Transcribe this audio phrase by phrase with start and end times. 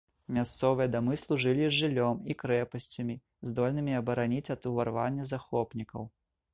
[0.35, 3.19] Мясцовыя дамы служылі і жыллём, і крэпасцямі,
[3.53, 6.13] здольнымі абараніць ад уварвання захопнікаў.